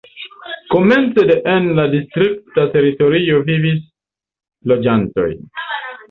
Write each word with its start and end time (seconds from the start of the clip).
Komence 0.75 1.25
de 1.31 1.33
en 1.55 1.67
la 1.79 1.83
distrikta 1.91 2.65
teritorio 2.75 3.41
vivis 3.51 3.83
loĝantoj. 4.73 5.29